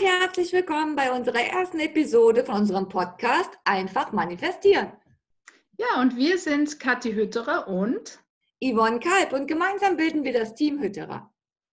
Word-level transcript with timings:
und 0.00 0.06
herzlich 0.06 0.52
willkommen 0.52 0.96
bei 0.96 1.12
unserer 1.12 1.40
ersten 1.40 1.78
Episode 1.78 2.44
von 2.44 2.56
unserem 2.56 2.88
Podcast 2.88 3.50
Einfach 3.64 4.12
manifestieren. 4.12 4.92
Ja, 5.76 6.00
und 6.00 6.16
wir 6.16 6.38
sind 6.38 6.78
Kathi 6.80 7.12
Hütterer 7.12 7.68
und 7.68 8.18
Yvonne 8.62 9.00
Kalb 9.00 9.32
und 9.32 9.46
gemeinsam 9.46 9.96
bilden 9.96 10.24
wir 10.24 10.32
das 10.32 10.54
Team 10.54 10.80
Hütterer. 10.80 11.30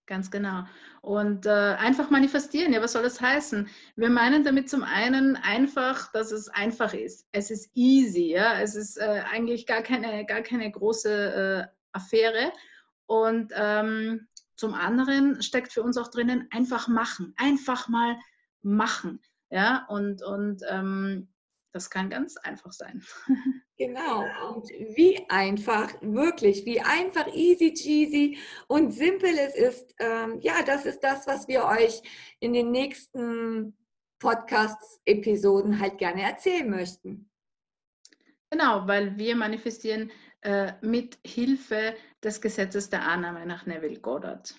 Ganz 0.07 0.31
genau. 0.31 0.63
Und 1.01 1.45
äh, 1.45 1.49
einfach 1.49 2.09
manifestieren, 2.09 2.73
ja, 2.73 2.81
was 2.81 2.93
soll 2.93 3.03
das 3.03 3.21
heißen? 3.21 3.69
Wir 3.95 4.09
meinen 4.09 4.43
damit 4.43 4.69
zum 4.69 4.83
einen 4.83 5.35
einfach, 5.37 6.11
dass 6.11 6.31
es 6.31 6.49
einfach 6.49 6.93
ist. 6.93 7.27
Es 7.31 7.49
ist 7.51 7.69
easy, 7.75 8.31
ja, 8.31 8.59
es 8.59 8.75
ist 8.75 8.97
äh, 8.97 9.23
eigentlich 9.31 9.65
gar 9.65 9.83
keine, 9.83 10.25
gar 10.25 10.41
keine 10.41 10.69
große 10.69 11.69
äh, 11.69 11.77
Affäre. 11.93 12.51
Und 13.05 13.53
ähm, 13.55 14.27
zum 14.57 14.73
anderen 14.73 15.41
steckt 15.41 15.71
für 15.71 15.83
uns 15.83 15.97
auch 15.97 16.09
drinnen 16.09 16.47
einfach 16.51 16.87
machen, 16.87 17.33
einfach 17.37 17.87
mal 17.87 18.17
machen. 18.61 19.21
Ja, 19.49 19.85
und, 19.87 20.21
und 20.23 20.61
ähm, 20.69 21.29
das 21.71 21.89
kann 21.89 22.09
ganz 22.09 22.37
einfach 22.37 22.73
sein. 22.73 23.03
Genau. 23.79 24.25
Und 24.49 24.67
wie 24.95 25.23
einfach, 25.29 25.93
wirklich, 26.01 26.65
wie 26.65 26.81
einfach, 26.81 27.27
easy 27.35 27.75
cheesy 27.75 28.39
und 28.67 28.91
simpel 28.91 29.29
es 29.37 29.53
ist, 29.53 29.93
ähm, 29.99 30.39
ja, 30.41 30.63
das 30.65 30.87
ist 30.87 31.01
das, 31.01 31.27
was 31.27 31.47
wir 31.47 31.63
euch 31.63 32.01
in 32.39 32.53
den 32.53 32.71
nächsten 32.71 33.77
Podcast-Episoden 34.17 35.79
halt 35.79 35.99
gerne 35.99 36.23
erzählen 36.23 36.67
möchten. 36.67 37.29
Genau, 38.49 38.87
weil 38.87 39.17
wir 39.17 39.35
manifestieren 39.35 40.11
äh, 40.41 40.73
mit 40.81 41.17
Hilfe 41.25 41.95
des 42.23 42.41
Gesetzes 42.41 42.89
der 42.89 43.03
Annahme 43.03 43.45
nach 43.45 43.65
Neville 43.65 43.99
Goddard. 43.99 44.55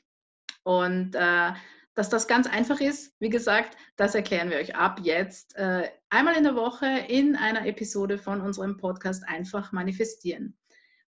Und 0.62 1.15
äh, 1.15 1.52
dass 1.95 2.10
das 2.10 2.29
ganz 2.29 2.46
einfach 2.46 2.80
ist, 2.80 3.16
wie 3.18 3.30
gesagt, 3.30 3.76
das 3.96 4.15
erklären 4.15 4.51
wir 4.51 4.59
euch 4.59 4.76
ab 4.76 5.01
jetzt 5.02 5.57
äh, 5.57 5.90
einmal 6.10 6.37
in 6.37 6.45
der 6.45 6.54
Woche 6.54 6.87
in 7.09 7.35
einer 7.35 7.66
Episode 7.66 8.18
von 8.18 8.40
unserem 8.40 8.76
Podcast 8.76 9.26
Einfach 9.26 9.73
manifestieren. 9.73 10.57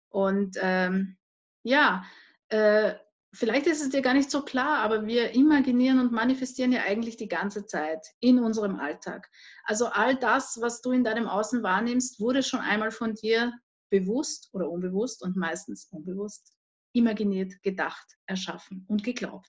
Und 0.08 0.56
ähm, 0.60 1.16
ja, 1.62 2.04
äh, 2.48 2.94
vielleicht 3.32 3.66
ist 3.66 3.82
es 3.82 3.90
dir 3.90 4.02
gar 4.02 4.14
nicht 4.14 4.30
so 4.30 4.42
klar, 4.42 4.78
aber 4.78 5.06
wir 5.06 5.30
imaginieren 5.32 6.00
und 6.00 6.12
manifestieren 6.12 6.72
ja 6.72 6.82
eigentlich 6.82 7.16
die 7.16 7.28
ganze 7.28 7.66
Zeit 7.66 8.06
in 8.20 8.38
unserem 8.38 8.76
Alltag. 8.76 9.28
Also 9.64 9.86
all 9.86 10.16
das, 10.16 10.58
was 10.60 10.80
du 10.80 10.90
in 10.92 11.04
deinem 11.04 11.28
Außen 11.28 11.62
wahrnimmst, 11.62 12.20
wurde 12.20 12.42
schon 12.42 12.60
einmal 12.60 12.90
von 12.90 13.14
dir 13.14 13.52
bewusst 13.90 14.50
oder 14.52 14.70
unbewusst 14.70 15.22
und 15.22 15.36
meistens 15.36 15.86
unbewusst 15.90 16.54
imaginiert, 16.92 17.62
gedacht, 17.62 18.16
erschaffen 18.26 18.84
und 18.88 19.04
geglaubt. 19.04 19.48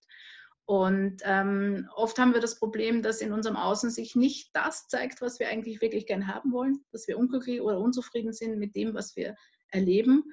Und 0.65 1.21
ähm, 1.23 1.89
oft 1.95 2.17
haben 2.19 2.33
wir 2.33 2.39
das 2.39 2.59
Problem, 2.59 3.01
dass 3.01 3.19
in 3.19 3.33
unserem 3.33 3.57
Außen 3.57 3.89
sich 3.89 4.15
nicht 4.15 4.51
das 4.53 4.87
zeigt, 4.87 5.21
was 5.21 5.39
wir 5.39 5.49
eigentlich 5.49 5.81
wirklich 5.81 6.05
gern 6.05 6.27
haben 6.27 6.51
wollen, 6.53 6.85
dass 6.91 7.07
wir 7.07 7.17
unglücklich 7.17 7.61
oder 7.61 7.79
unzufrieden 7.79 8.31
sind 8.31 8.57
mit 8.57 8.75
dem, 8.75 8.93
was 8.93 9.15
wir 9.15 9.35
erleben. 9.69 10.23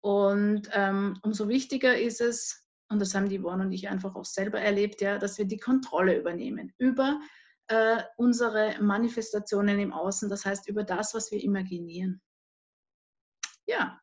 Und 0.00 0.68
ähm, 0.72 1.18
umso 1.22 1.48
wichtiger 1.48 1.98
ist 1.98 2.20
es, 2.20 2.63
und 2.88 3.00
das 3.00 3.14
haben 3.14 3.28
die 3.28 3.40
Yvonne 3.40 3.64
und 3.64 3.72
ich 3.72 3.88
einfach 3.88 4.14
auch 4.14 4.24
selber 4.24 4.60
erlebt, 4.60 5.00
ja, 5.00 5.18
dass 5.18 5.38
wir 5.38 5.46
die 5.46 5.58
Kontrolle 5.58 6.18
übernehmen 6.18 6.72
über 6.78 7.20
äh, 7.68 8.02
unsere 8.16 8.76
Manifestationen 8.80 9.78
im 9.78 9.92
Außen, 9.92 10.28
das 10.28 10.44
heißt 10.44 10.68
über 10.68 10.84
das, 10.84 11.14
was 11.14 11.30
wir 11.30 11.42
imaginieren. 11.42 12.20
Ja, 13.66 13.98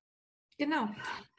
Genau. 0.61 0.89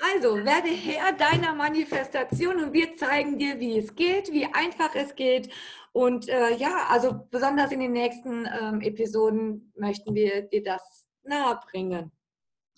Also 0.01 0.45
werde 0.45 0.69
Herr 0.69 1.13
deiner 1.13 1.55
Manifestation 1.55 2.61
und 2.61 2.73
wir 2.73 2.97
zeigen 2.97 3.39
dir, 3.39 3.61
wie 3.61 3.79
es 3.79 3.95
geht, 3.95 4.33
wie 4.33 4.47
einfach 4.47 4.97
es 4.97 5.15
geht. 5.15 5.49
Und 5.93 6.29
äh, 6.29 6.57
ja, 6.57 6.89
also 6.89 7.29
besonders 7.31 7.71
in 7.71 7.79
den 7.79 7.93
nächsten 7.93 8.47
ähm, 8.47 8.81
Episoden 8.81 9.73
möchten 9.77 10.17
wir 10.17 10.43
dir 10.43 10.65
das 10.65 11.07
nahebringen. 11.23 12.11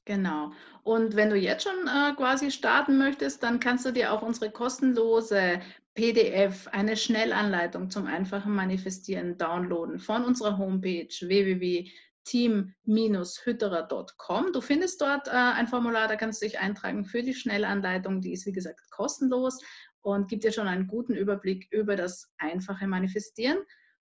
Genau. 0.05 0.53
Und 0.83 1.17
wenn 1.17 1.31
du 1.31 1.37
jetzt 1.37 1.65
schon 1.65 1.89
äh, 1.89 2.13
quasi 2.15 2.51
starten 2.51 2.99
möchtest, 2.99 3.43
dann 3.43 3.59
kannst 3.59 3.87
du 3.87 3.91
dir 3.91 4.13
auch 4.13 4.23
unsere 4.23 4.51
kostenlose 4.51 5.61
PDF, 5.95 6.69
eine 6.69 6.97
Schnellanleitung 6.97 7.91
zum 7.91 8.07
einfachen 8.07 8.55
Manifestieren 8.55 9.39
downloaden 9.39 9.99
von 9.99 10.25
unserer 10.25 10.59
Homepage 10.59 11.09
www 11.09 11.89
team-hütterer.com. 12.25 14.53
Du 14.53 14.61
findest 14.61 15.01
dort 15.01 15.29
äh, 15.29 15.31
ein 15.31 15.69
Formular, 15.69 16.09
da 16.09 16.17
kannst 16.17 16.43
du 16.43 16.47
dich 16.47 16.59
eintragen 16.59 17.05
für 17.05 17.23
die 17.23 17.35
Schnellanleitung. 17.35 18.21
Die 18.21 18.33
ist, 18.33 18.47
wie 18.47 18.53
gesagt, 18.53 18.81
kostenlos 18.91 19.61
und 20.01 20.29
gibt 20.29 20.43
dir 20.45 20.53
schon 20.53 20.69
einen 20.69 20.87
guten 20.87 21.15
Überblick 21.15 21.69
über 21.71 21.97
das 21.97 22.33
einfache 22.39 22.87
Manifestieren. 22.87 23.59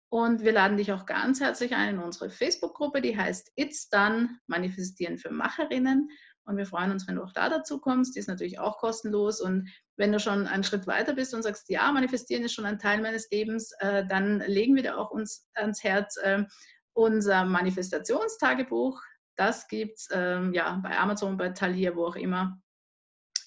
Und 0.08 0.42
wir 0.42 0.52
laden 0.52 0.76
dich 0.76 0.92
auch 0.92 1.04
ganz 1.04 1.40
herzlich 1.40 1.74
ein 1.74 1.96
in 1.96 1.98
unsere 1.98 2.30
Facebook-Gruppe, 2.30 3.00
die 3.00 3.16
heißt 3.16 3.52
It's 3.56 3.88
Done 3.88 4.38
Manifestieren 4.46 5.18
für 5.18 5.30
Macherinnen. 5.30 6.08
Und 6.44 6.56
wir 6.56 6.66
freuen 6.66 6.92
uns, 6.92 7.08
wenn 7.08 7.16
du 7.16 7.24
auch 7.24 7.32
da 7.32 7.48
dazu 7.48 7.80
kommst. 7.80 8.14
Die 8.14 8.20
ist 8.20 8.28
natürlich 8.28 8.60
auch 8.60 8.78
kostenlos. 8.78 9.40
Und 9.40 9.68
wenn 9.96 10.12
du 10.12 10.20
schon 10.20 10.46
einen 10.46 10.62
Schritt 10.62 10.86
weiter 10.86 11.14
bist 11.14 11.34
und 11.34 11.42
sagst, 11.42 11.68
ja, 11.68 11.90
manifestieren 11.90 12.44
ist 12.44 12.54
schon 12.54 12.66
ein 12.66 12.78
Teil 12.78 13.02
meines 13.02 13.28
Lebens, 13.30 13.72
äh, 13.80 14.06
dann 14.06 14.40
legen 14.40 14.76
wir 14.76 14.84
dir 14.84 14.96
auch 14.96 15.10
uns 15.10 15.48
ans 15.54 15.82
Herz, 15.82 16.16
äh, 16.18 16.44
unser 16.92 17.44
Manifestationstagebuch, 17.44 19.02
das 19.36 19.68
gibt 19.68 19.98
es 19.98 20.08
ähm, 20.12 20.54
ja, 20.54 20.80
bei 20.82 20.96
Amazon, 20.96 21.36
bei 21.36 21.50
Thalia, 21.50 21.94
wo 21.94 22.06
auch 22.06 22.16
immer. 22.16 22.58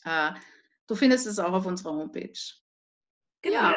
Äh, 0.06 0.34
du 0.88 0.96
findest 0.96 1.26
es 1.26 1.40
auch 1.40 1.54
auf 1.54 1.66
unserer 1.66 1.94
Homepage. 1.94 2.40
Genau. 3.42 3.72
Ja. 3.72 3.76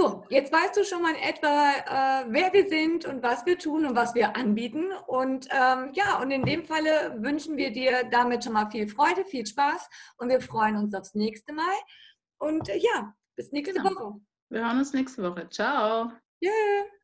So, 0.00 0.24
jetzt 0.28 0.52
weißt 0.52 0.76
du 0.76 0.84
schon 0.84 1.02
mal 1.02 1.14
etwa, 1.16 1.72
äh, 1.72 2.26
wer 2.28 2.52
wir 2.52 2.68
sind 2.68 3.04
und 3.04 3.20
was 3.20 3.44
wir 3.46 3.58
tun 3.58 3.84
und 3.84 3.96
was 3.96 4.14
wir 4.14 4.36
anbieten. 4.36 4.92
Und 5.08 5.48
ähm, 5.50 5.90
ja, 5.92 6.20
und 6.22 6.30
in 6.30 6.44
dem 6.44 6.64
Falle 6.64 7.16
wünschen 7.18 7.56
wir 7.56 7.72
dir 7.72 8.04
damit 8.08 8.44
schon 8.44 8.52
mal 8.52 8.70
viel 8.70 8.86
Freude, 8.86 9.24
viel 9.24 9.44
Spaß 9.44 9.90
und 10.18 10.28
wir 10.28 10.40
freuen 10.40 10.76
uns 10.76 10.94
aufs 10.94 11.14
nächste 11.14 11.52
Mal. 11.52 11.74
Und 12.38 12.68
äh, 12.68 12.78
ja, 12.78 13.12
bis 13.34 13.50
nächste 13.50 13.74
genau. 13.74 13.90
Woche. 13.90 14.20
Wir 14.50 14.64
hören 14.64 14.78
uns 14.78 14.92
nächste 14.92 15.20
Woche. 15.24 15.48
Ciao. 15.48 16.12
Yeah. 16.40 16.97